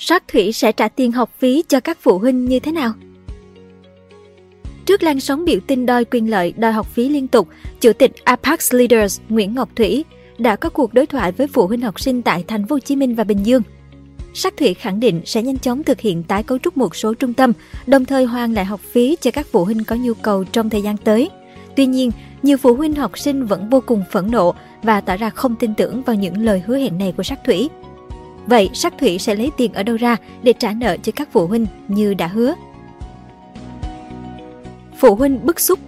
Sát 0.00 0.28
Thủy 0.28 0.52
sẽ 0.52 0.72
trả 0.72 0.88
tiền 0.88 1.12
học 1.12 1.30
phí 1.38 1.64
cho 1.68 1.80
các 1.80 1.98
phụ 2.00 2.18
huynh 2.18 2.44
như 2.44 2.60
thế 2.60 2.72
nào? 2.72 2.92
Trước 4.86 5.02
lan 5.02 5.20
sóng 5.20 5.44
biểu 5.44 5.58
tình 5.66 5.86
đòi 5.86 6.04
quyền 6.04 6.30
lợi, 6.30 6.54
đòi 6.56 6.72
học 6.72 6.86
phí 6.86 7.08
liên 7.08 7.28
tục, 7.28 7.48
Chủ 7.80 7.92
tịch 7.92 8.24
Apex 8.24 8.74
Leaders 8.74 9.20
Nguyễn 9.28 9.54
Ngọc 9.54 9.68
Thủy 9.76 10.04
đã 10.38 10.56
có 10.56 10.68
cuộc 10.68 10.94
đối 10.94 11.06
thoại 11.06 11.32
với 11.32 11.46
phụ 11.46 11.66
huynh 11.66 11.80
học 11.80 12.00
sinh 12.00 12.22
tại 12.22 12.44
thành 12.48 12.66
phố 12.66 12.74
Hồ 12.74 12.78
Chí 12.78 12.96
Minh 12.96 13.14
và 13.14 13.24
Bình 13.24 13.46
Dương. 13.46 13.62
Sắc 14.34 14.56
Thủy 14.56 14.74
khẳng 14.74 15.00
định 15.00 15.22
sẽ 15.24 15.42
nhanh 15.42 15.58
chóng 15.58 15.84
thực 15.84 16.00
hiện 16.00 16.22
tái 16.22 16.42
cấu 16.42 16.58
trúc 16.58 16.76
một 16.76 16.96
số 16.96 17.14
trung 17.14 17.34
tâm, 17.34 17.52
đồng 17.86 18.04
thời 18.04 18.24
hoàn 18.24 18.54
lại 18.54 18.64
học 18.64 18.80
phí 18.80 19.16
cho 19.20 19.30
các 19.30 19.46
phụ 19.52 19.64
huynh 19.64 19.84
có 19.84 19.96
nhu 19.96 20.14
cầu 20.14 20.44
trong 20.44 20.70
thời 20.70 20.82
gian 20.82 20.96
tới. 20.96 21.30
Tuy 21.76 21.86
nhiên, 21.86 22.10
nhiều 22.42 22.56
phụ 22.56 22.74
huynh 22.74 22.94
học 22.94 23.18
sinh 23.18 23.46
vẫn 23.46 23.70
vô 23.70 23.80
cùng 23.86 24.02
phẫn 24.12 24.30
nộ 24.30 24.54
và 24.82 25.00
tỏ 25.00 25.16
ra 25.16 25.30
không 25.30 25.56
tin 25.56 25.74
tưởng 25.74 26.02
vào 26.02 26.16
những 26.16 26.42
lời 26.42 26.62
hứa 26.66 26.78
hẹn 26.78 26.98
này 26.98 27.14
của 27.16 27.22
Sắc 27.22 27.38
Thủy. 27.44 27.68
Vậy 28.48 28.70
Sắc 28.74 28.98
Thủy 28.98 29.18
sẽ 29.18 29.34
lấy 29.34 29.50
tiền 29.56 29.72
ở 29.72 29.82
đâu 29.82 29.96
ra 29.96 30.16
để 30.42 30.52
trả 30.52 30.72
nợ 30.72 30.96
cho 31.02 31.12
các 31.16 31.28
phụ 31.32 31.46
huynh 31.46 31.66
như 31.88 32.14
đã 32.14 32.26
hứa? 32.26 32.54
Phụ 34.98 35.14
huynh 35.14 35.46
bức 35.46 35.60
xúc 35.60 35.78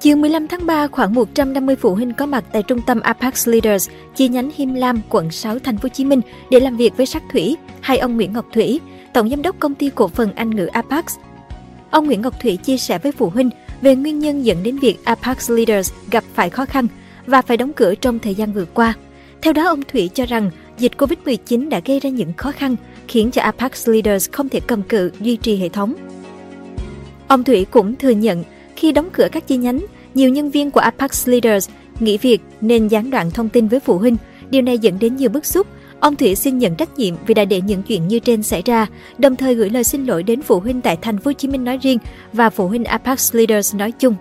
Chiều 0.00 0.16
15 0.16 0.48
tháng 0.48 0.66
3, 0.66 0.86
khoảng 0.86 1.14
150 1.14 1.76
phụ 1.76 1.94
huynh 1.94 2.12
có 2.12 2.26
mặt 2.26 2.44
tại 2.52 2.62
trung 2.62 2.80
tâm 2.86 3.00
Apex 3.00 3.48
Leaders, 3.48 3.90
chi 4.16 4.28
nhánh 4.28 4.50
Him 4.54 4.74
Lam, 4.74 5.00
quận 5.08 5.30
6, 5.30 5.58
thành 5.58 5.76
phố 5.76 5.82
Hồ 5.82 5.88
Chí 5.88 6.04
Minh 6.04 6.20
để 6.50 6.60
làm 6.60 6.76
việc 6.76 6.96
với 6.96 7.06
Sắc 7.06 7.22
Thủy, 7.32 7.56
hay 7.80 7.98
ông 7.98 8.16
Nguyễn 8.16 8.32
Ngọc 8.32 8.46
Thủy, 8.52 8.80
tổng 9.12 9.28
giám 9.30 9.42
đốc 9.42 9.56
công 9.58 9.74
ty 9.74 9.90
cổ 9.94 10.08
phần 10.08 10.34
Anh 10.34 10.50
ngữ 10.50 10.66
Apex. 10.66 11.04
Ông 11.90 12.06
Nguyễn 12.06 12.22
Ngọc 12.22 12.40
Thủy 12.40 12.56
chia 12.56 12.76
sẻ 12.76 12.98
với 12.98 13.12
phụ 13.12 13.30
huynh 13.30 13.50
về 13.82 13.96
nguyên 13.96 14.18
nhân 14.18 14.44
dẫn 14.44 14.62
đến 14.62 14.78
việc 14.78 15.04
Apex 15.04 15.50
Leaders 15.50 15.92
gặp 16.10 16.24
phải 16.34 16.50
khó 16.50 16.64
khăn 16.64 16.86
và 17.26 17.42
phải 17.42 17.56
đóng 17.56 17.72
cửa 17.72 17.94
trong 17.94 18.18
thời 18.18 18.34
gian 18.34 18.52
vừa 18.52 18.64
qua. 18.64 18.94
Theo 19.42 19.52
đó, 19.52 19.66
ông 19.66 19.82
Thủy 19.88 20.10
cho 20.14 20.26
rằng 20.26 20.50
dịch 20.78 20.92
Covid-19 20.98 21.68
đã 21.68 21.80
gây 21.84 22.00
ra 22.00 22.10
những 22.10 22.32
khó 22.32 22.52
khăn 22.52 22.76
khiến 23.08 23.30
cho 23.30 23.42
Apex 23.42 23.88
Leaders 23.88 24.30
không 24.30 24.48
thể 24.48 24.60
cầm 24.60 24.82
cự 24.82 25.10
duy 25.20 25.36
trì 25.36 25.56
hệ 25.56 25.68
thống. 25.68 25.94
Ông 27.28 27.44
Thủy 27.44 27.66
cũng 27.70 27.96
thừa 27.96 28.10
nhận 28.10 28.44
khi 28.76 28.92
đóng 28.92 29.08
cửa 29.12 29.28
các 29.32 29.46
chi 29.46 29.56
nhánh, 29.56 29.86
nhiều 30.14 30.30
nhân 30.30 30.50
viên 30.50 30.70
của 30.70 30.80
Apex 30.80 31.28
Leaders 31.28 31.68
nghỉ 32.00 32.18
việc 32.18 32.40
nên 32.60 32.88
gián 32.88 33.10
đoạn 33.10 33.30
thông 33.30 33.48
tin 33.48 33.68
với 33.68 33.80
phụ 33.80 33.98
huynh. 33.98 34.16
Điều 34.50 34.62
này 34.62 34.78
dẫn 34.78 34.98
đến 34.98 35.16
nhiều 35.16 35.30
bức 35.30 35.46
xúc. 35.46 35.66
Ông 36.00 36.16
Thủy 36.16 36.34
xin 36.34 36.58
nhận 36.58 36.74
trách 36.74 36.98
nhiệm 36.98 37.14
vì 37.26 37.34
đã 37.34 37.44
để 37.44 37.60
những 37.60 37.82
chuyện 37.82 38.08
như 38.08 38.18
trên 38.18 38.42
xảy 38.42 38.62
ra, 38.62 38.86
đồng 39.18 39.36
thời 39.36 39.54
gửi 39.54 39.70
lời 39.70 39.84
xin 39.84 40.06
lỗi 40.06 40.22
đến 40.22 40.42
phụ 40.42 40.60
huynh 40.60 40.80
tại 40.80 40.96
thành 41.02 41.18
phố 41.18 41.28
Hồ 41.28 41.32
Chí 41.32 41.48
Minh 41.48 41.64
nói 41.64 41.78
riêng 41.82 41.98
và 42.32 42.50
phụ 42.50 42.68
huynh 42.68 42.84
Apex 42.84 43.34
Leaders 43.34 43.74
nói 43.74 43.92
chung. 43.92 44.14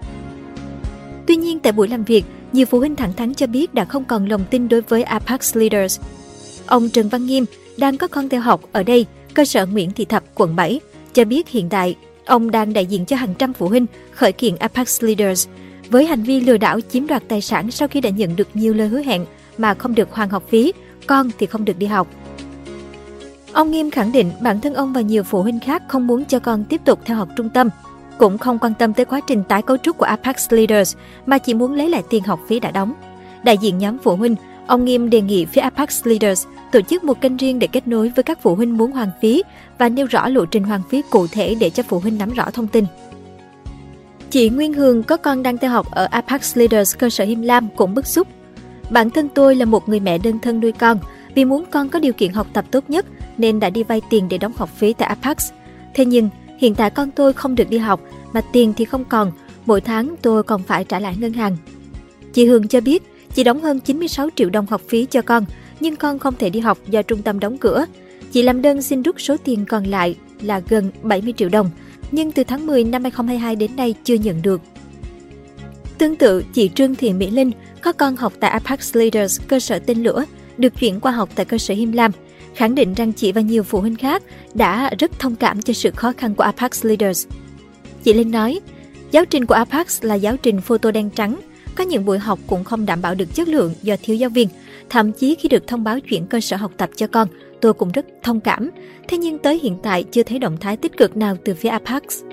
Tuy 1.28 1.36
nhiên 1.36 1.59
tại 1.59 1.72
buổi 1.72 1.88
làm 1.88 2.03
việc, 2.03 2.26
nhiều 2.54 2.66
phụ 2.66 2.80
huynh 2.80 2.96
thẳng 2.96 3.14
thắn 3.14 3.34
cho 3.34 3.48
biết 3.48 3.74
đã 3.74 3.86
không 3.86 4.06
còn 4.06 4.26
lòng 4.26 4.42
tin 4.50 4.70
đối 4.70 4.82
với 4.82 5.04
Apex 5.04 5.56
Leaders. 5.56 6.00
Ông 6.66 6.90
Trần 6.90 7.10
Văn 7.10 7.26
Nghiêm 7.26 7.46
đang 7.78 7.98
có 7.98 8.08
con 8.08 8.30
theo 8.30 8.42
học 8.42 8.62
ở 8.72 8.84
đây, 8.84 9.06
cơ 9.34 9.46
sở 9.46 9.66
Nguyễn 9.66 9.92
Thị 9.92 10.06
Thập, 10.06 10.24
quận 10.36 10.56
7, 10.56 10.80
cho 11.14 11.26
biết 11.26 11.50
hiện 11.50 11.70
tại 11.70 11.96
ông 12.26 12.52
đang 12.52 12.74
đại 12.74 12.86
diện 12.86 13.06
cho 13.06 13.16
hàng 13.16 13.34
trăm 13.34 13.54
phụ 13.54 13.68
huynh 13.68 13.86
khởi 14.12 14.32
kiện 14.32 14.56
Apex 14.56 15.04
Leaders 15.04 15.48
với 15.90 16.06
hành 16.06 16.24
vi 16.24 16.40
lừa 16.40 16.58
đảo 16.58 16.80
chiếm 16.82 17.08
đoạt 17.08 17.24
tài 17.28 17.42
sản 17.42 17.72
sau 17.72 17.88
khi 17.88 18.02
đã 18.02 18.10
nhận 18.10 18.36
được 18.36 18.48
nhiều 18.54 18.74
lời 18.74 18.88
hứa 18.88 19.02
hẹn 19.02 19.26
mà 19.58 19.74
không 19.74 19.96
được 19.96 20.12
hoàn 20.12 20.30
học 20.30 20.44
phí, 20.50 20.74
con 21.08 21.30
thì 21.38 21.46
không 21.46 21.66
được 21.66 21.78
đi 21.78 21.86
học. 21.86 22.08
Ông 23.54 23.72
Nghiêm 23.72 23.92
khẳng 23.92 24.12
định 24.12 24.32
bản 24.42 24.62
thân 24.62 24.74
ông 24.74 24.94
và 24.94 25.02
nhiều 25.02 25.24
phụ 25.24 25.42
huynh 25.42 25.60
khác 25.60 25.84
không 25.88 26.08
muốn 26.08 26.26
cho 26.26 26.40
con 26.40 26.64
tiếp 26.64 26.82
tục 26.86 27.00
theo 27.06 27.18
học 27.18 27.30
trung 27.36 27.50
tâm, 27.50 27.70
cũng 28.17 28.38
không 28.38 28.59
quan 28.59 28.73
tâm 28.73 28.94
tới 28.94 29.06
quá 29.06 29.20
trình 29.28 29.44
tái 29.44 29.62
cấu 29.62 29.78
trúc 29.78 29.98
của 29.98 30.06
Apex 30.06 30.54
Leaders 30.54 30.95
mà 31.26 31.38
chỉ 31.38 31.54
muốn 31.54 31.73
lấy 31.73 31.90
lại 31.90 32.04
tiền 32.09 32.23
học 32.23 32.40
phí 32.48 32.59
đã 32.59 32.72
đóng. 32.72 32.94
Đại 33.44 33.58
diện 33.58 33.78
nhóm 33.78 33.98
phụ 34.03 34.16
huynh, 34.16 34.36
ông 34.68 34.86
Nghiêm 34.86 35.09
đề 35.09 35.22
nghị 35.22 35.45
phía 35.45 35.62
Apex 35.62 36.08
Leaders 36.08 36.48
tổ 36.72 36.81
chức 36.81 37.03
một 37.03 37.22
kênh 37.22 37.38
riêng 37.38 37.59
để 37.59 37.68
kết 37.68 37.88
nối 37.88 38.12
với 38.16 38.23
các 38.23 38.42
phụ 38.42 38.56
huynh 38.56 38.78
muốn 38.78 38.92
hoàn 38.92 39.09
phí 39.22 39.44
và 39.78 39.90
nêu 39.90 40.06
rõ 40.06 40.28
lộ 40.28 40.45
trình 40.45 40.64
hoàn 40.64 40.81
phí 40.90 41.02
cụ 41.09 41.28
thể 41.28 41.56
để 41.59 41.70
cho 41.70 41.84
phụ 41.84 42.00
huynh 42.00 42.18
nắm 42.18 42.30
rõ 42.30 42.45
thông 42.53 42.68
tin. 42.68 42.86
Chị 44.30 44.50
Nguyên 44.50 44.74
Hương 44.74 45.03
có 45.03 45.18
con 45.18 45.44
đang 45.44 45.57
theo 45.57 45.72
học 45.72 45.91
ở 45.91 46.07
Apex 46.12 46.57
Leaders 46.57 46.97
cơ 46.97 47.09
sở 47.09 47.24
Him 47.24 47.41
Lam 47.41 47.68
cũng 47.75 47.94
bức 47.94 48.07
xúc. 48.07 48.28
Bản 48.90 49.09
thân 49.09 49.30
tôi 49.30 49.56
là 49.56 49.66
một 49.66 49.90
người 49.90 50.00
mẹ 50.00 50.18
đơn 50.18 50.40
thân 50.40 50.59
nuôi 50.59 50.72
con, 50.72 50.97
vì 51.36 51.46
muốn 51.46 51.66
con 51.72 51.90
có 51.90 52.00
điều 52.00 52.13
kiện 52.13 52.34
học 52.34 52.47
tập 52.53 52.66
tốt 52.72 52.84
nhất 52.88 53.06
nên 53.38 53.59
đã 53.59 53.69
đi 53.69 53.84
vay 53.84 54.02
tiền 54.09 54.28
để 54.30 54.38
đóng 54.38 54.53
học 54.56 54.69
phí 54.75 54.94
tại 54.94 55.09
Apex. 55.09 55.52
Thế 55.94 56.06
nhưng, 56.06 56.30
hiện 56.62 56.76
tại 56.76 56.90
con 56.90 57.12
tôi 57.12 57.34
không 57.34 57.56
được 57.56 57.70
đi 57.70 57.78
học 57.78 58.02
mà 58.34 58.42
tiền 58.42 58.74
thì 58.78 58.86
không 58.86 59.06
còn, 59.06 59.32
mỗi 59.66 59.82
tháng 59.82 60.16
tôi 60.22 60.44
còn 60.44 60.64
phải 60.64 60.84
trả 60.84 61.00
lại 61.00 61.16
ngân 61.20 61.34
hàng. 61.34 61.58
Chị 62.34 62.46
Hương 62.46 62.68
cho 62.68 62.82
biết, 62.82 63.04
chị 63.34 63.44
đóng 63.44 63.62
hơn 63.62 63.80
96 63.80 64.30
triệu 64.36 64.50
đồng 64.50 64.66
học 64.66 64.82
phí 64.88 65.06
cho 65.06 65.22
con, 65.22 65.46
nhưng 65.80 65.96
con 65.96 66.20
không 66.20 66.36
thể 66.40 66.50
đi 66.50 66.60
học 66.60 66.78
do 66.88 67.02
trung 67.02 67.22
tâm 67.22 67.40
đóng 67.40 67.58
cửa. 67.58 67.86
Chị 68.32 68.42
làm 68.42 68.62
đơn 68.62 68.82
xin 68.82 69.02
rút 69.02 69.22
số 69.22 69.38
tiền 69.44 69.66
còn 69.66 69.84
lại 69.84 70.16
là 70.42 70.62
gần 70.70 70.92
70 71.02 71.34
triệu 71.38 71.50
đồng, 71.50 71.70
nhưng 72.12 72.32
từ 72.32 72.44
tháng 72.44 72.68
10 72.68 72.84
năm 72.84 73.04
2022 73.04 73.56
đến 73.56 73.76
nay 73.76 73.96
chưa 74.04 74.16
nhận 74.16 74.42
được. 74.42 74.62
Tương 75.98 76.16
tự, 76.16 76.44
chị 76.54 76.70
Trương 76.76 76.96
Thị 76.96 77.14
Mỹ 77.14 77.30
Linh 77.30 77.52
có 77.82 77.92
con 77.92 78.16
học 78.16 78.34
tại 78.40 78.52
Apex 78.52 78.96
Leaders, 78.96 79.42
cơ 79.48 79.60
sở 79.60 79.80
tên 79.80 80.04
lửa, 80.04 80.26
được 80.58 80.80
chuyển 80.80 81.00
qua 81.00 81.12
học 81.12 81.30
tại 81.36 81.46
cơ 81.46 81.58
sở 81.58 81.74
Him 81.74 81.92
Lam, 81.92 82.12
khẳng 82.56 82.75
định 82.75 82.94
rằng 82.94 83.13
chị 83.13 83.31
và 83.31 83.41
nhiều 83.41 83.63
phụ 83.63 83.79
huynh 83.79 83.95
khác 83.95 84.23
đã 84.53 84.91
rất 85.00 85.19
thông 85.19 85.35
cảm 85.35 85.62
cho 85.62 85.73
sự 85.73 85.91
khó 85.91 86.13
khăn 86.17 86.35
của 86.35 86.44
Apex 86.44 86.85
Leaders. 86.85 87.28
Chị 88.03 88.13
Linh 88.13 88.31
nói, 88.31 88.59
giáo 89.12 89.25
trình 89.25 89.45
của 89.45 89.56
Apex 89.56 90.03
là 90.03 90.16
giáo 90.16 90.38
trình 90.38 90.62
photo 90.62 90.91
đen 90.91 91.09
trắng, 91.09 91.39
có 91.75 91.84
những 91.84 92.06
buổi 92.06 92.19
học 92.19 92.39
cũng 92.47 92.63
không 92.63 92.85
đảm 92.85 93.01
bảo 93.01 93.16
được 93.16 93.35
chất 93.35 93.47
lượng 93.47 93.73
do 93.81 93.95
thiếu 94.01 94.16
giáo 94.16 94.29
viên. 94.29 94.47
Thậm 94.89 95.12
chí 95.12 95.35
khi 95.35 95.50
được 95.50 95.67
thông 95.67 95.84
báo 95.84 96.00
chuyển 96.00 96.25
cơ 96.25 96.39
sở 96.39 96.57
học 96.57 96.72
tập 96.78 96.89
cho 96.95 97.07
con, 97.07 97.28
tôi 97.62 97.73
cũng 97.73 97.91
rất 97.91 98.06
thông 98.23 98.39
cảm. 98.39 98.69
Thế 99.07 99.18
nhưng 99.18 99.38
tới 99.38 99.59
hiện 99.63 99.78
tại 99.83 100.03
chưa 100.03 100.23
thấy 100.23 100.39
động 100.39 100.57
thái 100.62 100.78
tích 100.78 100.97
cực 100.97 101.18
nào 101.18 101.38
từ 101.45 101.53
phía 101.53 101.69
Apex. 101.69 102.23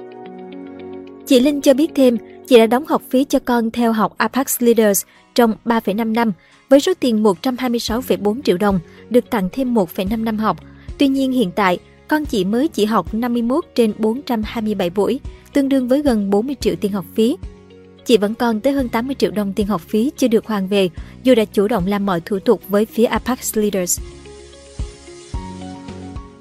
Chị 1.29 1.41
Linh 1.41 1.61
cho 1.61 1.75
biết 1.75 1.91
thêm, 1.95 2.17
chị 2.47 2.59
đã 2.59 2.67
đóng 2.67 2.87
học 2.87 3.03
phí 3.11 3.25
cho 3.25 3.39
con 3.39 3.71
theo 3.71 3.93
học 3.93 4.15
Apex 4.19 4.57
Leaders 4.59 5.05
trong 5.35 5.55
3,5 5.65 6.13
năm 6.13 6.33
với 6.69 6.81
số 6.81 6.93
tiền 7.01 7.23
126,4 7.23 8.43
triệu 8.43 8.57
đồng, 8.57 8.81
được 9.11 9.31
tặng 9.31 9.49
thêm 9.53 9.75
1,5 9.75 10.25
năm 10.25 10.39
học. 10.39 10.57
Tuy 10.99 11.09
nhiên 11.09 11.33
hiện 11.33 11.51
tại, 11.51 11.79
con 12.09 12.25
chị 12.25 12.45
mới 12.45 12.69
chỉ 12.69 12.85
học 12.85 13.15
51 13.15 13.65
trên 13.75 13.93
427 13.99 14.91
buổi, 14.91 15.21
tương 15.53 15.69
đương 15.69 15.89
với 15.89 16.03
gần 16.03 16.31
40 16.31 16.57
triệu 16.61 16.75
tiền 16.81 16.93
học 16.93 17.05
phí. 17.15 17.37
Chị 18.05 18.17
vẫn 18.17 18.35
còn 18.35 18.61
tới 18.61 18.73
hơn 18.73 18.89
80 18.89 19.17
triệu 19.19 19.31
đồng 19.31 19.53
tiền 19.53 19.67
học 19.67 19.81
phí 19.81 20.13
chưa 20.17 20.29
được 20.29 20.47
hoàn 20.47 20.69
về, 20.69 20.89
dù 21.23 21.35
đã 21.35 21.45
chủ 21.45 21.69
động 21.69 21.87
làm 21.87 22.07
mọi 22.07 22.21
thủ 22.21 22.39
tục 22.39 22.63
với 22.69 22.85
phía 22.87 23.05
Apex 23.05 23.57
Leaders. 23.59 24.01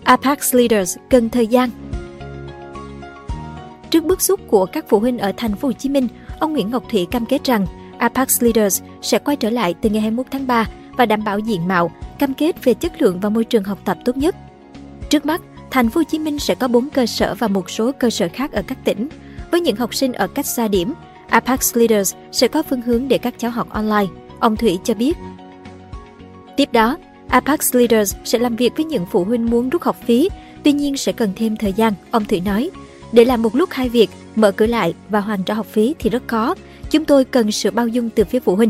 Apex 0.03 0.55
Leaders 0.55 0.97
cần 1.09 1.29
thời 1.29 1.47
gian. 1.47 1.69
Trước 3.89 4.05
bức 4.05 4.21
xúc 4.21 4.39
của 4.47 4.65
các 4.65 4.85
phụ 4.87 4.99
huynh 4.99 5.17
ở 5.17 5.31
thành 5.37 5.55
phố 5.55 5.67
Hồ 5.67 5.71
Chí 5.71 5.89
Minh, 5.89 6.07
ông 6.39 6.53
Nguyễn 6.53 6.71
Ngọc 6.71 6.83
Thủy 6.89 7.07
cam 7.11 7.25
kết 7.25 7.43
rằng 7.43 7.65
Apex 7.97 8.43
Leaders 8.43 8.81
sẽ 9.01 9.19
quay 9.19 9.37
trở 9.37 9.49
lại 9.49 9.73
từ 9.81 9.89
ngày 9.89 10.01
21 10.01 10.25
tháng 10.31 10.47
3 10.47 10.65
và 10.97 11.05
đảm 11.05 11.23
bảo 11.23 11.39
diện 11.39 11.67
mạo, 11.67 11.91
cam 12.19 12.33
kết 12.33 12.63
về 12.63 12.73
chất 12.73 13.01
lượng 13.01 13.19
và 13.19 13.29
môi 13.29 13.43
trường 13.43 13.63
học 13.63 13.79
tập 13.85 13.97
tốt 14.05 14.17
nhất. 14.17 14.35
Trước 15.09 15.25
mắt, 15.25 15.41
thành 15.71 15.89
phố 15.89 15.99
Hồ 15.99 16.03
Chí 16.03 16.19
Minh 16.19 16.39
sẽ 16.39 16.55
có 16.55 16.67
4 16.67 16.89
cơ 16.89 17.05
sở 17.05 17.35
và 17.39 17.47
một 17.47 17.69
số 17.69 17.91
cơ 17.91 18.09
sở 18.09 18.27
khác 18.33 18.51
ở 18.51 18.61
các 18.67 18.77
tỉnh. 18.83 19.07
Với 19.51 19.61
những 19.61 19.75
học 19.75 19.95
sinh 19.95 20.13
ở 20.13 20.27
cách 20.27 20.45
xa 20.45 20.67
điểm, 20.67 20.93
Apex 21.29 21.75
Leaders 21.77 22.15
sẽ 22.31 22.47
có 22.47 22.63
phương 22.63 22.81
hướng 22.81 23.07
để 23.07 23.17
các 23.17 23.33
cháu 23.37 23.51
học 23.51 23.69
online, 23.69 24.13
ông 24.39 24.55
Thủy 24.55 24.79
cho 24.83 24.93
biết. 24.93 25.17
Tiếp 26.55 26.69
đó, 26.71 26.97
Apex 27.27 27.75
Leaders 27.75 28.15
sẽ 28.23 28.39
làm 28.39 28.55
việc 28.55 28.73
với 28.75 28.85
những 28.85 29.05
phụ 29.11 29.23
huynh 29.23 29.45
muốn 29.45 29.69
rút 29.69 29.81
học 29.81 29.97
phí, 30.05 30.29
tuy 30.63 30.71
nhiên 30.71 30.97
sẽ 30.97 31.11
cần 31.11 31.33
thêm 31.35 31.55
thời 31.55 31.73
gian, 31.73 31.93
ông 32.11 32.25
Thủy 32.25 32.41
nói. 32.45 32.69
Để 33.11 33.25
làm 33.25 33.41
một 33.41 33.55
lúc 33.55 33.69
hai 33.71 33.89
việc, 33.89 34.09
mở 34.35 34.51
cửa 34.51 34.67
lại 34.67 34.93
và 35.09 35.19
hoàn 35.19 35.43
trả 35.43 35.53
học 35.53 35.65
phí 35.65 35.95
thì 35.99 36.09
rất 36.09 36.27
khó. 36.27 36.55
Chúng 36.89 37.05
tôi 37.05 37.25
cần 37.25 37.51
sự 37.51 37.71
bao 37.71 37.87
dung 37.87 38.09
từ 38.09 38.23
phía 38.23 38.39
phụ 38.39 38.55
huynh. 38.55 38.69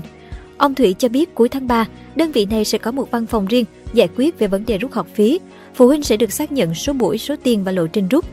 Ông 0.58 0.75
Thủy 0.75 0.96
cho 1.00 1.09
biết 1.09 1.36
cuối 1.36 1.50
tháng 1.50 1.68
3, 1.68 1.86
đơn 2.16 2.31
vị 2.31 2.46
này 2.46 2.66
sẽ 2.66 2.78
có 2.78 2.92
một 2.92 3.12
văn 3.12 3.25
phòng 3.25 3.46
riêng 3.46 3.66
giải 3.94 4.09
quyết 4.16 4.40
về 4.40 4.48
vấn 4.48 4.66
đề 4.66 4.78
rút 4.78 4.92
học 4.92 5.07
phí. 5.13 5.39
Phụ 5.75 5.88
huynh 5.88 6.04
sẽ 6.04 6.18
được 6.18 6.31
xác 6.31 6.51
nhận 6.51 6.74
số 6.74 6.94
buổi, 6.94 7.18
số 7.18 7.36
tiền 7.44 7.63
và 7.63 7.72
lộ 7.72 7.88
trình 7.88 8.07
rút. 8.07 8.25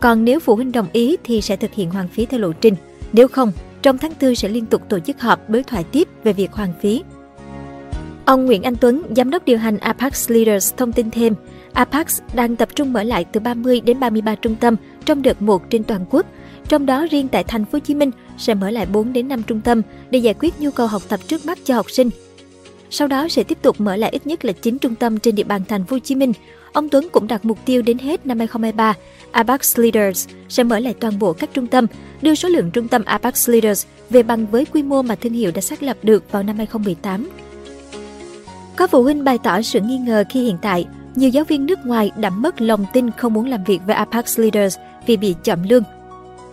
Còn 0.00 0.24
nếu 0.24 0.40
phụ 0.40 0.54
huynh 0.56 0.72
đồng 0.72 0.86
ý 0.92 1.16
thì 1.24 1.40
sẽ 1.40 1.56
thực 1.56 1.74
hiện 1.74 1.90
hoàn 1.90 2.08
phí 2.08 2.26
theo 2.26 2.40
lộ 2.40 2.52
trình. 2.52 2.74
Nếu 3.12 3.28
không, 3.28 3.52
trong 3.82 3.98
tháng 3.98 4.12
4 4.22 4.34
sẽ 4.34 4.48
liên 4.48 4.66
tục 4.66 4.82
tổ 4.88 4.98
chức 4.98 5.20
họp 5.20 5.50
đối 5.50 5.62
thoại 5.62 5.84
tiếp 5.84 6.08
về 6.24 6.32
việc 6.32 6.52
hoàn 6.52 6.72
phí. 6.80 7.02
Ông 8.24 8.46
Nguyễn 8.46 8.62
Anh 8.62 8.76
Tuấn, 8.76 9.02
giám 9.16 9.30
đốc 9.30 9.44
điều 9.44 9.58
hành 9.58 9.78
Apex 9.78 10.30
Leaders 10.30 10.74
thông 10.76 10.92
tin 10.92 11.10
thêm, 11.10 11.34
Apex 11.72 12.20
đang 12.34 12.56
tập 12.56 12.68
trung 12.74 12.92
mở 12.92 13.02
lại 13.02 13.24
từ 13.24 13.40
30 13.40 13.80
đến 13.80 14.00
33 14.00 14.34
trung 14.34 14.54
tâm 14.54 14.76
trong 15.06 15.22
đợt 15.22 15.42
1 15.42 15.70
trên 15.70 15.84
toàn 15.84 16.04
quốc. 16.10 16.26
Trong 16.68 16.86
đó 16.86 17.06
riêng 17.10 17.28
tại 17.28 17.44
thành 17.44 17.64
phố 17.64 17.70
Hồ 17.72 17.78
Chí 17.78 17.94
Minh 17.94 18.10
sẽ 18.38 18.54
mở 18.54 18.70
lại 18.70 18.86
4 18.86 19.12
đến 19.12 19.28
5 19.28 19.42
trung 19.42 19.60
tâm 19.60 19.82
để 20.10 20.18
giải 20.18 20.34
quyết 20.40 20.60
nhu 20.60 20.70
cầu 20.70 20.86
học 20.86 21.02
tập 21.08 21.20
trước 21.26 21.46
mắt 21.46 21.58
cho 21.64 21.74
học 21.74 21.90
sinh. 21.90 22.10
Sau 22.90 23.08
đó 23.08 23.28
sẽ 23.28 23.42
tiếp 23.42 23.58
tục 23.62 23.80
mở 23.80 23.96
lại 23.96 24.10
ít 24.10 24.26
nhất 24.26 24.44
là 24.44 24.52
9 24.52 24.78
trung 24.78 24.94
tâm 24.94 25.18
trên 25.18 25.34
địa 25.34 25.44
bàn 25.44 25.62
thành 25.68 25.84
phố 25.84 25.94
Hồ 25.94 26.00
Chí 26.00 26.14
Minh. 26.14 26.32
Ông 26.72 26.88
Tuấn 26.88 27.08
cũng 27.12 27.26
đặt 27.26 27.44
mục 27.44 27.58
tiêu 27.64 27.82
đến 27.82 27.98
hết 27.98 28.26
năm 28.26 28.38
2023, 28.38 28.94
Apex 29.30 29.78
Leaders 29.78 30.28
sẽ 30.48 30.62
mở 30.62 30.78
lại 30.78 30.94
toàn 31.00 31.18
bộ 31.18 31.32
các 31.32 31.50
trung 31.52 31.66
tâm, 31.66 31.86
đưa 32.22 32.34
số 32.34 32.48
lượng 32.48 32.70
trung 32.70 32.88
tâm 32.88 33.04
Apex 33.04 33.48
Leaders 33.50 33.86
về 34.10 34.22
bằng 34.22 34.46
với 34.46 34.64
quy 34.64 34.82
mô 34.82 35.02
mà 35.02 35.14
thương 35.14 35.32
hiệu 35.32 35.50
đã 35.54 35.60
xác 35.60 35.82
lập 35.82 35.96
được 36.02 36.32
vào 36.32 36.42
năm 36.42 36.56
2018. 36.56 37.28
Có 38.76 38.86
phụ 38.86 39.02
huynh 39.02 39.24
bày 39.24 39.38
tỏ 39.38 39.62
sự 39.62 39.80
nghi 39.80 39.98
ngờ 39.98 40.24
khi 40.30 40.44
hiện 40.44 40.56
tại 40.62 40.86
nhiều 41.14 41.30
giáo 41.30 41.44
viên 41.44 41.66
nước 41.66 41.78
ngoài 41.84 42.10
đã 42.16 42.30
mất 42.30 42.60
lòng 42.60 42.86
tin 42.92 43.10
không 43.10 43.34
muốn 43.34 43.50
làm 43.50 43.64
việc 43.64 43.80
với 43.86 43.94
Apex 43.94 44.38
Leaders 44.38 44.78
vì 45.06 45.16
bị 45.16 45.34
chậm 45.44 45.62
lương. 45.62 45.82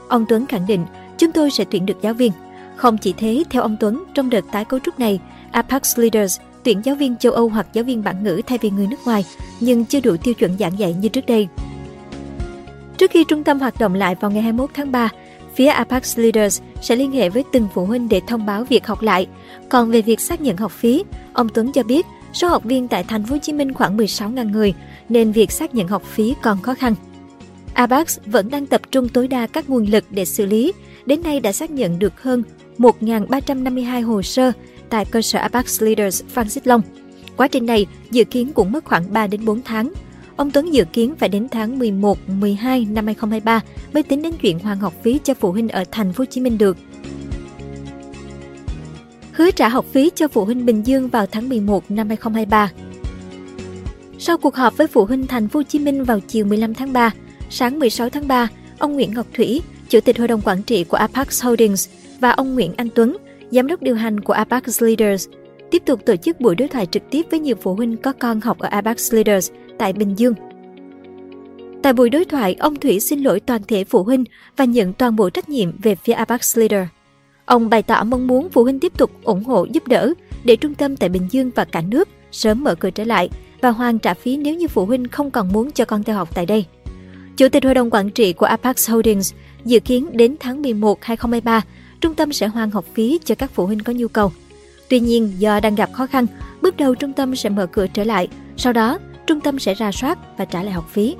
Ông 0.09 0.25
Tuấn 0.29 0.45
khẳng 0.47 0.67
định, 0.67 0.85
chúng 1.17 1.31
tôi 1.31 1.51
sẽ 1.51 1.65
tuyển 1.71 1.85
được 1.85 2.01
giáo 2.01 2.13
viên. 2.13 2.31
Không 2.75 2.97
chỉ 2.97 3.13
thế, 3.17 3.43
theo 3.49 3.61
ông 3.61 3.77
Tuấn, 3.79 4.03
trong 4.13 4.29
đợt 4.29 4.45
tái 4.51 4.65
cấu 4.65 4.79
trúc 4.79 4.99
này, 4.99 5.19
Apex 5.51 5.99
Leaders 5.99 6.39
tuyển 6.63 6.81
giáo 6.83 6.95
viên 6.95 7.17
châu 7.17 7.31
Âu 7.31 7.49
hoặc 7.49 7.67
giáo 7.73 7.83
viên 7.83 8.03
bản 8.03 8.23
ngữ 8.23 8.41
thay 8.47 8.57
vì 8.61 8.69
người 8.69 8.87
nước 8.87 8.97
ngoài, 9.05 9.25
nhưng 9.59 9.85
chưa 9.85 9.99
đủ 9.99 10.17
tiêu 10.17 10.33
chuẩn 10.33 10.57
giảng 10.57 10.79
dạy 10.79 10.93
như 10.93 11.09
trước 11.09 11.25
đây. 11.25 11.47
Trước 12.97 13.11
khi 13.11 13.23
trung 13.23 13.43
tâm 13.43 13.59
hoạt 13.59 13.79
động 13.79 13.93
lại 13.93 14.15
vào 14.15 14.31
ngày 14.31 14.41
21 14.41 14.69
tháng 14.73 14.91
3, 14.91 15.09
phía 15.55 15.67
Apex 15.67 16.19
Leaders 16.19 16.61
sẽ 16.81 16.95
liên 16.95 17.11
hệ 17.11 17.29
với 17.29 17.43
từng 17.51 17.67
phụ 17.73 17.85
huynh 17.85 18.09
để 18.09 18.21
thông 18.27 18.45
báo 18.45 18.63
việc 18.63 18.87
học 18.87 19.01
lại. 19.01 19.27
Còn 19.69 19.91
về 19.91 20.01
việc 20.01 20.19
xác 20.19 20.41
nhận 20.41 20.57
học 20.57 20.71
phí, 20.71 21.03
ông 21.33 21.49
Tuấn 21.49 21.71
cho 21.71 21.83
biết 21.83 22.05
số 22.33 22.47
học 22.47 22.63
viên 22.63 22.87
tại 22.87 23.03
thành 23.03 23.23
phố 23.23 23.35
Hồ 23.35 23.39
Chí 23.41 23.53
Minh 23.53 23.73
khoảng 23.73 23.97
16.000 23.97 24.51
người 24.51 24.73
nên 25.09 25.31
việc 25.31 25.51
xác 25.51 25.75
nhận 25.75 25.87
học 25.87 26.03
phí 26.03 26.35
còn 26.41 26.61
khó 26.61 26.73
khăn. 26.73 26.95
ABAX 27.81 28.19
vẫn 28.25 28.49
đang 28.49 28.65
tập 28.65 28.81
trung 28.91 29.09
tối 29.09 29.27
đa 29.27 29.47
các 29.47 29.69
nguồn 29.69 29.85
lực 29.85 30.03
để 30.09 30.25
xử 30.25 30.45
lý, 30.45 30.73
đến 31.05 31.21
nay 31.23 31.39
đã 31.39 31.51
xác 31.51 31.71
nhận 31.71 31.99
được 31.99 32.21
hơn 32.21 32.43
1.352 32.77 34.05
hồ 34.05 34.21
sơ 34.21 34.51
tại 34.89 35.05
cơ 35.05 35.21
sở 35.21 35.39
ABAX 35.39 35.81
Leaders 35.81 36.23
Phan 36.29 36.49
Xích 36.49 36.67
Long. 36.67 36.81
Quá 37.37 37.47
trình 37.47 37.65
này 37.65 37.85
dự 38.11 38.23
kiến 38.23 38.53
cũng 38.53 38.71
mất 38.71 38.85
khoảng 38.85 39.13
3 39.13 39.27
đến 39.27 39.45
4 39.45 39.61
tháng. 39.61 39.93
Ông 40.35 40.51
Tuấn 40.51 40.73
dự 40.73 40.85
kiến 40.93 41.15
phải 41.19 41.29
đến 41.29 41.47
tháng 41.51 41.79
11, 41.79 42.17
12 42.29 42.85
năm 42.85 43.05
2023 43.05 43.61
mới 43.93 44.03
tính 44.03 44.21
đến 44.21 44.33
chuyện 44.41 44.59
hoàn 44.59 44.79
học 44.79 44.93
phí 45.03 45.19
cho 45.23 45.33
phụ 45.33 45.51
huynh 45.51 45.69
ở 45.69 45.83
thành 45.91 46.13
phố 46.13 46.21
Hồ 46.21 46.25
Chí 46.25 46.41
Minh 46.41 46.57
được. 46.57 46.77
Hứa 49.31 49.51
trả 49.51 49.67
học 49.67 49.85
phí 49.91 50.11
cho 50.15 50.27
phụ 50.27 50.45
huynh 50.45 50.65
Bình 50.65 50.83
Dương 50.85 51.07
vào 51.07 51.25
tháng 51.25 51.49
11 51.49 51.91
năm 51.91 52.07
2023. 52.07 52.71
Sau 54.19 54.37
cuộc 54.37 54.55
họp 54.55 54.77
với 54.77 54.87
phụ 54.87 55.05
huynh 55.05 55.27
thành 55.27 55.47
phố 55.47 55.59
Hồ 55.59 55.63
Chí 55.63 55.79
Minh 55.79 56.03
vào 56.03 56.19
chiều 56.19 56.45
15 56.45 56.73
tháng 56.73 56.93
3, 56.93 57.11
sáng 57.51 57.79
16 57.79 58.09
tháng 58.09 58.27
3, 58.27 58.47
ông 58.79 58.93
Nguyễn 58.93 59.13
Ngọc 59.13 59.27
Thủy, 59.33 59.61
Chủ 59.89 59.99
tịch 60.01 60.17
Hội 60.17 60.27
đồng 60.27 60.41
Quản 60.41 60.63
trị 60.63 60.83
của 60.83 60.97
Apex 60.97 61.43
Holdings 61.43 61.89
và 62.19 62.31
ông 62.31 62.55
Nguyễn 62.55 62.73
Anh 62.77 62.87
Tuấn, 62.95 63.17
Giám 63.51 63.67
đốc 63.67 63.81
điều 63.81 63.95
hành 63.95 64.19
của 64.19 64.33
Apex 64.33 64.83
Leaders, 64.83 65.27
tiếp 65.71 65.83
tục 65.85 66.05
tổ 66.05 66.15
chức 66.15 66.39
buổi 66.39 66.55
đối 66.55 66.67
thoại 66.67 66.85
trực 66.85 67.03
tiếp 67.09 67.25
với 67.31 67.39
nhiều 67.39 67.55
phụ 67.61 67.75
huynh 67.75 67.97
có 67.97 68.13
con 68.13 68.41
học 68.41 68.59
ở 68.59 68.69
Apex 68.69 69.13
Leaders 69.13 69.51
tại 69.77 69.93
Bình 69.93 70.19
Dương. 70.19 70.33
Tại 71.81 71.93
buổi 71.93 72.09
đối 72.09 72.25
thoại, 72.25 72.55
ông 72.59 72.75
Thủy 72.75 72.99
xin 72.99 73.19
lỗi 73.19 73.39
toàn 73.39 73.61
thể 73.67 73.83
phụ 73.83 74.03
huynh 74.03 74.23
và 74.57 74.65
nhận 74.65 74.93
toàn 74.93 75.15
bộ 75.15 75.29
trách 75.29 75.49
nhiệm 75.49 75.81
về 75.81 75.95
phía 75.95 76.13
Apex 76.13 76.57
Leader. 76.57 76.87
Ông 77.45 77.69
bày 77.69 77.83
tỏ 77.83 78.03
mong 78.03 78.27
muốn 78.27 78.49
phụ 78.49 78.63
huynh 78.63 78.79
tiếp 78.79 78.97
tục 78.97 79.11
ủng 79.23 79.43
hộ 79.43 79.65
giúp 79.71 79.87
đỡ 79.87 80.13
để 80.43 80.55
trung 80.55 80.75
tâm 80.75 80.97
tại 80.97 81.09
Bình 81.09 81.27
Dương 81.31 81.51
và 81.55 81.65
cả 81.65 81.81
nước 81.81 82.09
sớm 82.31 82.63
mở 82.63 82.75
cửa 82.75 82.89
trở 82.89 83.03
lại 83.03 83.29
và 83.61 83.69
hoàn 83.69 83.99
trả 83.99 84.13
phí 84.13 84.37
nếu 84.37 84.55
như 84.55 84.67
phụ 84.67 84.85
huynh 84.85 85.07
không 85.07 85.31
còn 85.31 85.53
muốn 85.53 85.71
cho 85.71 85.85
con 85.85 86.03
theo 86.03 86.15
học 86.15 86.29
tại 86.35 86.45
đây. 86.45 86.65
Chủ 87.41 87.49
tịch 87.49 87.63
Hội 87.63 87.73
đồng 87.73 87.89
Quản 87.89 88.09
trị 88.09 88.33
của 88.33 88.45
Apex 88.45 88.89
Holdings 88.89 89.33
dự 89.65 89.79
kiến 89.79 90.17
đến 90.17 90.35
tháng 90.39 90.61
11 90.61 91.03
2023, 91.03 91.61
trung 92.01 92.15
tâm 92.15 92.33
sẽ 92.33 92.47
hoàn 92.47 92.69
học 92.69 92.85
phí 92.93 93.19
cho 93.25 93.35
các 93.35 93.51
phụ 93.53 93.65
huynh 93.65 93.79
có 93.79 93.93
nhu 93.93 94.07
cầu. 94.07 94.31
Tuy 94.89 94.99
nhiên, 94.99 95.33
do 95.37 95.59
đang 95.59 95.75
gặp 95.75 95.89
khó 95.93 96.07
khăn, 96.07 96.25
bước 96.61 96.77
đầu 96.77 96.95
trung 96.95 97.13
tâm 97.13 97.35
sẽ 97.35 97.49
mở 97.49 97.65
cửa 97.65 97.87
trở 97.87 98.03
lại, 98.03 98.27
sau 98.57 98.73
đó 98.73 98.99
trung 99.27 99.41
tâm 99.41 99.59
sẽ 99.59 99.73
ra 99.73 99.91
soát 99.91 100.37
và 100.37 100.45
trả 100.45 100.63
lại 100.63 100.73
học 100.73 100.89
phí. 100.89 101.15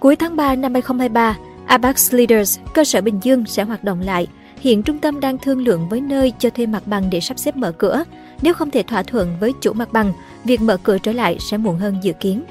Cuối 0.00 0.16
tháng 0.16 0.36
3 0.36 0.54
năm 0.54 0.74
2023, 0.74 1.38
Apex 1.66 2.14
Leaders, 2.14 2.58
cơ 2.74 2.84
sở 2.84 3.00
Bình 3.00 3.20
Dương 3.22 3.44
sẽ 3.46 3.62
hoạt 3.62 3.84
động 3.84 4.00
lại. 4.00 4.26
Hiện 4.60 4.82
trung 4.82 4.98
tâm 4.98 5.20
đang 5.20 5.38
thương 5.38 5.62
lượng 5.62 5.88
với 5.88 6.00
nơi 6.00 6.32
cho 6.38 6.50
thuê 6.50 6.66
mặt 6.66 6.86
bằng 6.86 7.10
để 7.10 7.20
sắp 7.20 7.38
xếp 7.38 7.56
mở 7.56 7.72
cửa. 7.72 8.04
Nếu 8.42 8.54
không 8.54 8.70
thể 8.70 8.82
thỏa 8.82 9.02
thuận 9.02 9.36
với 9.40 9.52
chủ 9.60 9.72
mặt 9.72 9.92
bằng, 9.92 10.12
việc 10.44 10.60
mở 10.60 10.76
cửa 10.76 10.98
trở 10.98 11.12
lại 11.12 11.36
sẽ 11.40 11.56
muộn 11.56 11.78
hơn 11.78 11.96
dự 12.02 12.12
kiến. 12.20 12.42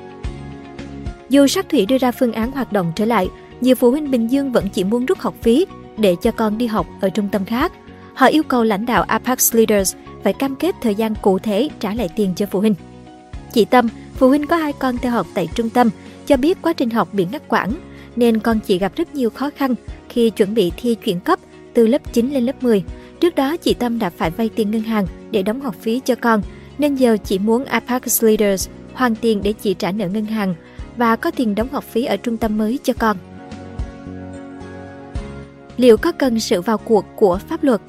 Dù 1.29 1.47
sắc 1.47 1.69
thủy 1.69 1.85
đưa 1.85 1.97
ra 1.97 2.11
phương 2.11 2.33
án 2.33 2.51
hoạt 2.51 2.73
động 2.73 2.91
trở 2.95 3.05
lại, 3.05 3.29
nhiều 3.61 3.75
phụ 3.75 3.91
huynh 3.91 4.11
Bình 4.11 4.27
Dương 4.27 4.51
vẫn 4.51 4.69
chỉ 4.73 4.83
muốn 4.83 5.05
rút 5.05 5.19
học 5.19 5.35
phí 5.41 5.65
để 5.97 6.15
cho 6.21 6.31
con 6.31 6.57
đi 6.57 6.67
học 6.67 6.87
ở 7.01 7.09
trung 7.09 7.29
tâm 7.31 7.45
khác. 7.45 7.71
Họ 8.13 8.27
yêu 8.27 8.43
cầu 8.43 8.63
lãnh 8.63 8.85
đạo 8.85 9.03
Apex 9.03 9.55
Leaders 9.55 9.95
phải 10.23 10.33
cam 10.33 10.55
kết 10.55 10.75
thời 10.81 10.95
gian 10.95 11.13
cụ 11.21 11.39
thể 11.39 11.69
trả 11.79 11.93
lại 11.93 12.09
tiền 12.15 12.33
cho 12.35 12.45
phụ 12.45 12.59
huynh. 12.59 12.75
Chị 13.53 13.65
Tâm, 13.65 13.87
phụ 14.15 14.27
huynh 14.27 14.47
có 14.47 14.55
hai 14.55 14.73
con 14.73 14.97
theo 14.97 15.11
học 15.11 15.27
tại 15.33 15.47
trung 15.55 15.69
tâm, 15.69 15.89
cho 16.25 16.37
biết 16.37 16.61
quá 16.61 16.73
trình 16.73 16.89
học 16.89 17.13
bị 17.13 17.27
ngắt 17.31 17.47
quãng, 17.47 17.73
nên 18.15 18.39
con 18.39 18.59
chị 18.59 18.79
gặp 18.79 18.95
rất 18.95 19.15
nhiều 19.15 19.29
khó 19.29 19.49
khăn 19.55 19.75
khi 20.09 20.29
chuẩn 20.29 20.53
bị 20.53 20.71
thi 20.77 20.95
chuyển 20.95 21.19
cấp 21.19 21.39
từ 21.73 21.87
lớp 21.87 22.13
9 22.13 22.31
lên 22.31 22.45
lớp 22.45 22.63
10. 22.63 22.83
Trước 23.19 23.35
đó, 23.35 23.57
chị 23.57 23.73
Tâm 23.73 23.99
đã 23.99 24.09
phải 24.09 24.29
vay 24.29 24.49
tiền 24.49 24.71
ngân 24.71 24.81
hàng 24.81 25.07
để 25.31 25.43
đóng 25.43 25.61
học 25.61 25.75
phí 25.81 26.01
cho 26.05 26.15
con, 26.15 26.41
nên 26.77 26.95
giờ 26.95 27.17
chị 27.23 27.39
muốn 27.39 27.65
Apex 27.65 28.23
Leaders 28.23 28.69
hoàn 28.93 29.15
tiền 29.15 29.41
để 29.43 29.53
chị 29.53 29.73
trả 29.73 29.91
nợ 29.91 30.07
ngân 30.07 30.25
hàng 30.25 30.55
và 30.97 31.15
có 31.15 31.31
tiền 31.31 31.55
đóng 31.55 31.67
học 31.71 31.83
phí 31.83 32.05
ở 32.05 32.17
trung 32.17 32.37
tâm 32.37 32.57
mới 32.57 32.79
cho 32.83 32.93
con. 32.99 33.17
Liệu 35.77 35.97
có 35.97 36.11
cần 36.11 36.39
sự 36.39 36.61
vào 36.61 36.77
cuộc 36.77 37.05
của 37.15 37.39
pháp 37.49 37.63
luật? 37.63 37.81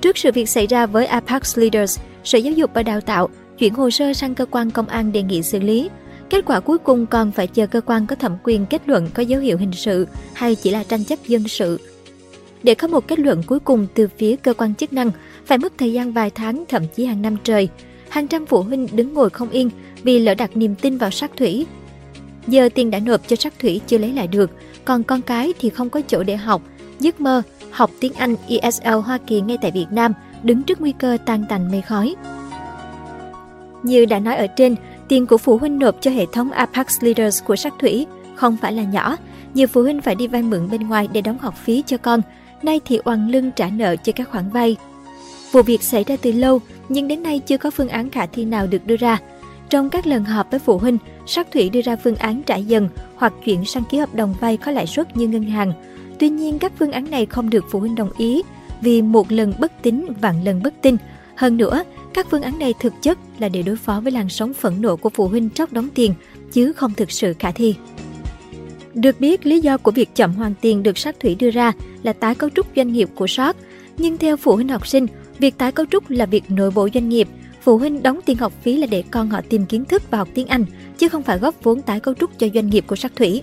Trước 0.00 0.18
sự 0.18 0.32
việc 0.32 0.48
xảy 0.48 0.66
ra 0.66 0.86
với 0.86 1.06
Apex 1.06 1.58
Leaders, 1.58 2.00
Sở 2.24 2.38
Giáo 2.38 2.52
dục 2.52 2.70
và 2.74 2.82
Đào 2.82 3.00
tạo 3.00 3.28
chuyển 3.58 3.74
hồ 3.74 3.90
sơ 3.90 4.12
sang 4.12 4.34
cơ 4.34 4.46
quan 4.46 4.70
công 4.70 4.86
an 4.86 5.12
đề 5.12 5.22
nghị 5.22 5.42
xử 5.42 5.58
lý. 5.58 5.90
Kết 6.30 6.44
quả 6.44 6.60
cuối 6.60 6.78
cùng 6.78 7.06
còn 7.06 7.32
phải 7.32 7.46
chờ 7.46 7.66
cơ 7.66 7.80
quan 7.80 8.06
có 8.06 8.16
thẩm 8.16 8.36
quyền 8.44 8.66
kết 8.66 8.82
luận 8.88 9.08
có 9.14 9.22
dấu 9.22 9.40
hiệu 9.40 9.58
hình 9.58 9.72
sự 9.72 10.06
hay 10.34 10.54
chỉ 10.54 10.70
là 10.70 10.84
tranh 10.84 11.04
chấp 11.04 11.18
dân 11.26 11.48
sự. 11.48 11.80
Để 12.62 12.74
có 12.74 12.88
một 12.88 13.08
kết 13.08 13.18
luận 13.18 13.42
cuối 13.46 13.60
cùng 13.60 13.86
từ 13.94 14.08
phía 14.18 14.36
cơ 14.36 14.54
quan 14.54 14.74
chức 14.74 14.92
năng, 14.92 15.10
phải 15.46 15.58
mất 15.58 15.72
thời 15.78 15.92
gian 15.92 16.12
vài 16.12 16.30
tháng 16.30 16.64
thậm 16.68 16.82
chí 16.96 17.04
hàng 17.04 17.22
năm 17.22 17.36
trời. 17.44 17.68
Hàng 18.10 18.26
trăm 18.26 18.46
phụ 18.46 18.62
huynh 18.62 18.88
đứng 18.92 19.14
ngồi 19.14 19.30
không 19.30 19.50
yên 19.50 19.70
vì 20.02 20.18
lỡ 20.18 20.34
đặt 20.34 20.56
niềm 20.56 20.74
tin 20.74 20.98
vào 20.98 21.10
sắc 21.10 21.30
thủy. 21.36 21.66
Giờ 22.46 22.68
tiền 22.74 22.90
đã 22.90 22.98
nộp 22.98 23.28
cho 23.28 23.36
sắc 23.36 23.58
thủy 23.58 23.80
chưa 23.86 23.98
lấy 23.98 24.12
lại 24.12 24.26
được, 24.26 24.50
còn 24.84 25.02
con 25.02 25.22
cái 25.22 25.52
thì 25.60 25.70
không 25.70 25.90
có 25.90 26.00
chỗ 26.08 26.22
để 26.22 26.36
học. 26.36 26.62
Giấc 27.00 27.20
mơ 27.20 27.42
học 27.70 27.90
tiếng 28.00 28.12
Anh 28.12 28.36
ESL 28.48 28.88
Hoa 28.88 29.18
Kỳ 29.26 29.40
ngay 29.40 29.58
tại 29.62 29.70
Việt 29.70 29.86
Nam 29.90 30.12
đứng 30.42 30.62
trước 30.62 30.80
nguy 30.80 30.92
cơ 30.92 31.18
tan 31.26 31.44
tành 31.48 31.70
mây 31.70 31.82
khói. 31.82 32.14
Như 33.82 34.04
đã 34.04 34.18
nói 34.18 34.36
ở 34.36 34.46
trên, 34.46 34.76
tiền 35.08 35.26
của 35.26 35.38
phụ 35.38 35.58
huynh 35.58 35.78
nộp 35.78 35.96
cho 36.00 36.10
hệ 36.10 36.26
thống 36.32 36.50
Apex 36.50 37.02
Leaders 37.02 37.44
của 37.44 37.56
sắc 37.56 37.72
thủy 37.80 38.06
không 38.34 38.56
phải 38.56 38.72
là 38.72 38.82
nhỏ. 38.82 39.16
Nhiều 39.54 39.66
phụ 39.66 39.82
huynh 39.82 40.00
phải 40.00 40.14
đi 40.14 40.26
vay 40.26 40.42
mượn 40.42 40.70
bên 40.70 40.88
ngoài 40.88 41.08
để 41.12 41.20
đóng 41.20 41.38
học 41.38 41.54
phí 41.64 41.82
cho 41.86 41.96
con, 41.96 42.20
nay 42.62 42.80
thì 42.84 42.98
oằn 43.04 43.28
lưng 43.28 43.50
trả 43.56 43.70
nợ 43.70 43.96
cho 43.96 44.12
các 44.12 44.30
khoản 44.30 44.50
vay. 44.50 44.76
Vụ 45.52 45.62
việc 45.62 45.82
xảy 45.82 46.04
ra 46.04 46.16
từ 46.22 46.32
lâu, 46.32 46.60
nhưng 46.88 47.08
đến 47.08 47.22
nay 47.22 47.38
chưa 47.38 47.58
có 47.58 47.70
phương 47.70 47.88
án 47.88 48.10
khả 48.10 48.26
thi 48.26 48.44
nào 48.44 48.66
được 48.66 48.86
đưa 48.86 48.96
ra. 48.96 49.18
Trong 49.70 49.90
các 49.90 50.06
lần 50.06 50.24
họp 50.24 50.50
với 50.50 50.60
phụ 50.60 50.78
huynh, 50.78 50.98
Sắc 51.26 51.52
Thủy 51.52 51.68
đưa 51.68 51.82
ra 51.82 51.96
phương 51.96 52.16
án 52.16 52.42
trả 52.42 52.56
dần 52.56 52.88
hoặc 53.16 53.32
chuyển 53.44 53.64
sang 53.64 53.82
ký 53.90 53.98
hợp 53.98 54.14
đồng 54.14 54.34
vay 54.40 54.56
có 54.56 54.72
lãi 54.72 54.86
suất 54.86 55.16
như 55.16 55.28
ngân 55.28 55.42
hàng. 55.42 55.72
Tuy 56.18 56.28
nhiên, 56.28 56.58
các 56.58 56.72
phương 56.78 56.92
án 56.92 57.10
này 57.10 57.26
không 57.26 57.50
được 57.50 57.64
phụ 57.70 57.80
huynh 57.80 57.94
đồng 57.94 58.10
ý 58.18 58.42
vì 58.80 59.02
một 59.02 59.32
lần 59.32 59.52
bất 59.58 59.72
tín 59.82 60.06
vạn 60.20 60.44
lần 60.44 60.62
bất 60.62 60.74
tin. 60.82 60.96
Hơn 61.34 61.56
nữa, 61.56 61.84
các 62.14 62.26
phương 62.30 62.42
án 62.42 62.58
này 62.58 62.74
thực 62.80 62.92
chất 63.02 63.18
là 63.38 63.48
để 63.48 63.62
đối 63.62 63.76
phó 63.76 64.00
với 64.00 64.12
làn 64.12 64.28
sóng 64.28 64.54
phẫn 64.54 64.82
nộ 64.82 64.96
của 64.96 65.10
phụ 65.10 65.28
huynh 65.28 65.50
tróc 65.50 65.72
đóng 65.72 65.88
tiền, 65.94 66.14
chứ 66.52 66.72
không 66.72 66.94
thực 66.94 67.10
sự 67.10 67.34
khả 67.38 67.50
thi. 67.50 67.74
Được 68.94 69.20
biết, 69.20 69.46
lý 69.46 69.60
do 69.60 69.76
của 69.76 69.90
việc 69.90 70.14
chậm 70.14 70.32
hoàn 70.32 70.54
tiền 70.60 70.82
được 70.82 70.98
sát 70.98 71.20
thủy 71.20 71.34
đưa 71.34 71.50
ra 71.50 71.72
là 72.02 72.12
tái 72.12 72.34
cấu 72.34 72.50
trúc 72.50 72.66
doanh 72.76 72.92
nghiệp 72.92 73.08
của 73.14 73.26
SOT. 73.26 73.56
Nhưng 73.98 74.18
theo 74.18 74.36
phụ 74.36 74.54
huynh 74.54 74.68
học 74.68 74.86
sinh, 74.86 75.06
việc 75.40 75.58
tái 75.58 75.72
cấu 75.72 75.86
trúc 75.86 76.10
là 76.10 76.26
việc 76.26 76.50
nội 76.50 76.70
bộ 76.70 76.88
doanh 76.94 77.08
nghiệp. 77.08 77.28
Phụ 77.62 77.78
huynh 77.78 78.02
đóng 78.02 78.20
tiền 78.26 78.36
học 78.36 78.52
phí 78.62 78.76
là 78.76 78.86
để 78.86 79.04
con 79.10 79.30
họ 79.30 79.40
tìm 79.48 79.66
kiến 79.66 79.84
thức 79.84 80.02
và 80.10 80.18
học 80.18 80.28
tiếng 80.34 80.46
Anh, 80.46 80.64
chứ 80.98 81.08
không 81.08 81.22
phải 81.22 81.38
góp 81.38 81.54
vốn 81.62 81.82
tái 81.82 82.00
cấu 82.00 82.14
trúc 82.14 82.38
cho 82.38 82.46
doanh 82.54 82.70
nghiệp 82.70 82.84
của 82.86 82.96
sắc 82.96 83.12
thủy. 83.16 83.42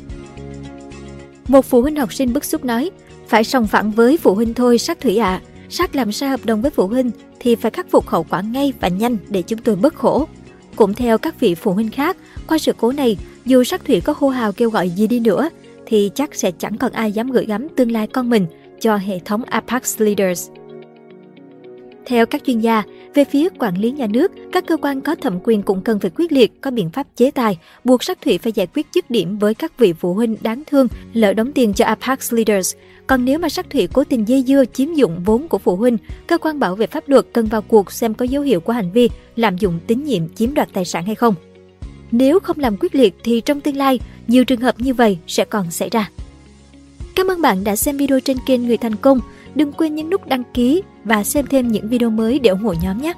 Một 1.48 1.66
phụ 1.66 1.82
huynh 1.82 1.96
học 1.96 2.14
sinh 2.14 2.34
bức 2.34 2.46
xúc 2.46 2.66
nói, 2.66 2.92
phải 3.28 3.44
sòng 3.44 3.68
phẳng 3.68 3.92
với 3.92 4.18
phụ 4.18 4.34
huynh 4.34 4.54
thôi 4.54 4.78
sắc 4.78 5.00
thủy 5.00 5.18
ạ. 5.18 5.30
À. 5.30 5.42
Sắc 5.70 5.96
làm 5.96 6.12
sai 6.12 6.30
hợp 6.30 6.46
đồng 6.46 6.62
với 6.62 6.72
phụ 6.72 6.88
huynh 6.88 7.12
thì 7.40 7.56
phải 7.56 7.72
khắc 7.72 7.92
phục 7.92 8.08
hậu 8.08 8.24
quả 8.24 8.42
ngay 8.42 8.74
và 8.80 8.88
nhanh 8.88 9.18
để 9.30 9.42
chúng 9.42 9.60
tôi 9.60 9.76
bớt 9.76 9.96
khổ. 9.96 10.28
Cũng 10.76 10.94
theo 10.94 11.18
các 11.18 11.40
vị 11.40 11.56
phụ 11.56 11.72
huynh 11.72 11.90
khác, 11.90 12.18
qua 12.48 12.58
sự 12.58 12.74
cố 12.78 12.92
này, 12.92 13.18
dù 13.46 13.64
sắc 13.64 13.86
thủy 13.86 14.02
có 14.02 14.14
hô 14.18 14.30
hào 14.30 14.52
kêu 14.52 14.70
gọi 14.70 14.90
gì 14.90 15.08
đi 15.08 15.20
nữa, 15.20 15.50
thì 15.86 16.12
chắc 16.16 16.36
sẽ 16.36 16.52
chẳng 16.52 16.78
còn 16.78 16.92
ai 16.92 17.12
dám 17.12 17.32
gửi 17.32 17.46
gắm 17.46 17.68
tương 17.76 17.92
lai 17.92 18.08
con 18.08 18.30
mình 18.30 18.46
cho 18.80 18.98
hệ 18.98 19.20
thống 19.20 19.44
Apex 19.44 20.02
Leaders. 20.02 20.50
Theo 22.08 22.26
các 22.26 22.44
chuyên 22.46 22.60
gia, 22.60 22.84
về 23.14 23.26
phía 23.26 23.50
quản 23.60 23.78
lý 23.78 23.92
nhà 23.92 24.08
nước, 24.08 24.32
các 24.52 24.66
cơ 24.68 24.78
quan 24.78 25.02
có 25.02 25.16
thẩm 25.16 25.40
quyền 25.44 25.62
cũng 25.62 25.82
cần 25.82 26.00
phải 26.00 26.12
quyết 26.16 26.32
liệt 26.32 26.62
có 26.62 26.72
biện 26.72 26.90
pháp 26.90 27.08
chế 27.16 27.32
tài, 27.32 27.58
buộc 27.84 28.04
sắc 28.04 28.22
thủy 28.22 28.38
phải 28.38 28.52
giải 28.52 28.68
quyết 28.74 28.88
dứt 28.94 29.12
điểm 29.12 29.38
với 29.38 29.54
các 29.54 29.78
vị 29.78 29.94
phụ 29.94 30.14
huynh 30.14 30.36
đáng 30.42 30.64
thương 30.68 30.88
lỡ 31.14 31.34
đóng 31.34 31.52
tiền 31.52 31.74
cho 31.74 31.86
Apex 31.86 32.34
Leaders. 32.34 32.76
Còn 33.08 33.26
nếu 33.26 33.40
mà 33.40 33.50
sắc 33.50 33.70
thủy 33.70 33.88
cố 33.94 34.04
tình 34.04 34.28
dây 34.28 34.44
dưa 34.48 34.64
chiếm 34.74 34.94
dụng 34.94 35.22
vốn 35.26 35.48
của 35.48 35.58
phụ 35.58 35.76
huynh, 35.76 35.98
cơ 36.28 36.38
quan 36.38 36.60
bảo 36.60 36.76
vệ 36.76 36.88
pháp 36.88 37.10
luật 37.10 37.26
cần 37.34 37.46
vào 37.46 37.62
cuộc 37.62 37.92
xem 37.92 38.14
có 38.14 38.26
dấu 38.26 38.44
hiệu 38.44 38.60
của 38.60 38.74
hành 38.74 38.92
vi 38.92 39.10
lạm 39.36 39.58
dụng 39.58 39.80
tín 39.88 40.04
nhiệm 40.04 40.30
chiếm 40.36 40.54
đoạt 40.54 40.70
tài 40.74 40.86
sản 40.86 41.06
hay 41.06 41.16
không. 41.16 41.36
Nếu 42.12 42.40
không 42.40 42.60
làm 42.60 42.78
quyết 42.80 42.96
liệt 42.96 43.16
thì 43.24 43.42
trong 43.42 43.62
tương 43.62 43.78
lai, 43.78 44.00
nhiều 44.28 44.46
trường 44.46 44.62
hợp 44.62 44.76
như 44.80 44.94
vậy 44.94 45.18
sẽ 45.28 45.46
còn 45.46 45.72
xảy 45.72 45.90
ra. 45.90 46.10
Cảm 47.16 47.32
ơn 47.32 47.42
bạn 47.42 47.64
đã 47.64 47.76
xem 47.76 47.98
video 47.98 48.20
trên 48.20 48.38
kênh 48.46 48.68
Người 48.68 48.78
Thành 48.78 48.96
Công. 48.96 49.20
Đừng 49.56 49.72
quên 49.72 49.96
nhấn 49.96 50.10
nút 50.10 50.28
đăng 50.28 50.44
ký 50.54 50.82
và 51.08 51.24
xem 51.24 51.46
thêm 51.48 51.68
những 51.68 51.88
video 51.88 52.10
mới 52.10 52.40
để 52.40 52.50
ủng 52.50 52.64
hộ 52.64 52.74
nhóm 52.82 53.02
nhé! 53.02 53.14